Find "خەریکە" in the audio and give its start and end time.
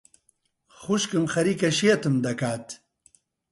1.33-1.69